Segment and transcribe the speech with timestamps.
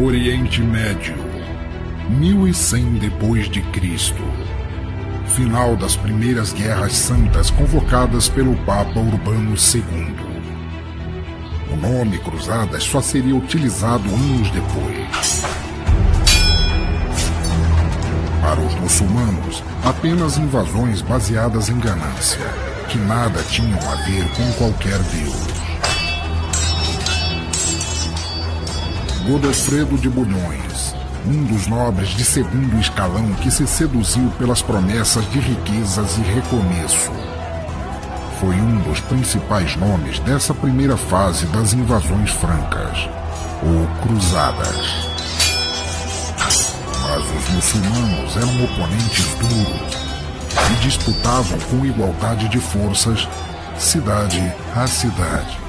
[0.00, 1.16] Oriente Médio,
[2.08, 4.22] 1100 depois de Cristo.
[5.26, 10.14] Final das primeiras guerras santas convocadas pelo Papa Urbano II.
[11.72, 15.42] O nome Cruzadas só seria utilizado anos depois.
[18.40, 22.46] Para os muçulmanos, apenas invasões baseadas em ganância,
[22.88, 25.67] que nada tinham a ver com qualquer Deus.
[29.28, 30.94] Godofredo de Bulhões,
[31.26, 37.12] um dos nobres de segundo escalão que se seduziu pelas promessas de riquezas e recomeço.
[38.40, 43.06] Foi um dos principais nomes dessa primeira fase das invasões francas,
[43.62, 44.86] ou cruzadas.
[47.02, 49.98] Mas os muçulmanos eram oponentes duros
[50.72, 53.28] e disputavam com igualdade de forças,
[53.76, 54.40] cidade
[54.74, 55.67] a cidade.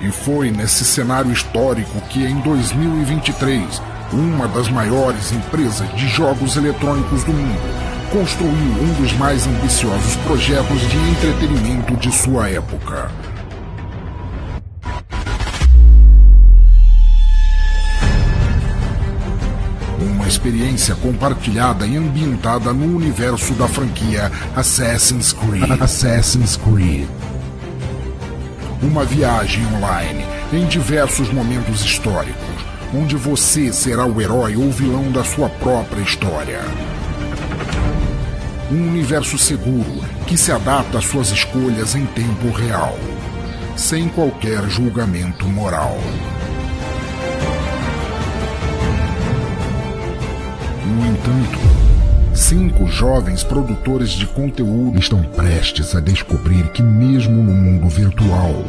[0.00, 3.80] E foi nesse cenário histórico que, em 2023,
[4.12, 10.80] uma das maiores empresas de jogos eletrônicos do mundo construiu um dos mais ambiciosos projetos
[10.80, 13.10] de entretenimento de sua época.
[19.98, 25.70] Uma experiência compartilhada e ambientada no universo da franquia Assassin's Creed.
[25.82, 27.08] Assassin's Creed
[28.82, 32.36] uma viagem online em diversos momentos históricos,
[32.94, 36.60] onde você será o herói ou vilão da sua própria história.
[38.70, 42.96] Um universo seguro que se adapta às suas escolhas em tempo real,
[43.76, 45.96] sem qualquer julgamento moral.
[50.84, 51.75] No entanto,
[52.48, 58.64] cinco jovens produtores de conteúdo estão prestes a descobrir que, mesmo no mundo virtual,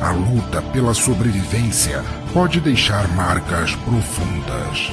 [0.00, 4.90] a luta pela sobrevivência pode deixar marcas profundas.